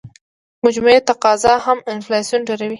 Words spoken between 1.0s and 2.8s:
تقاضا هم انفلاسیون ډېروي.